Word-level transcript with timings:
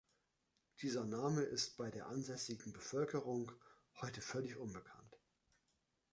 Dieser 0.81 1.05
Name 1.05 1.43
ist 1.43 1.77
bei 1.77 1.91
der 1.91 2.07
ansässigen 2.07 2.73
Bevölkerung 2.73 3.51
heute 4.01 4.19
völlig 4.21 4.57
unbekannt. 4.57 5.19